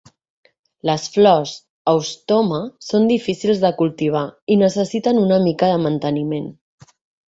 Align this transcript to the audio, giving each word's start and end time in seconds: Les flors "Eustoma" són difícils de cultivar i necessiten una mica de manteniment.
Les 0.89 1.03
flors 1.17 1.51
"Eustoma" 1.93 2.63
són 2.87 3.07
difícils 3.13 3.63
de 3.67 3.73
cultivar 3.85 4.27
i 4.57 4.61
necessiten 4.67 5.25
una 5.29 5.43
mica 5.49 5.75
de 5.77 5.81
manteniment. 5.89 6.55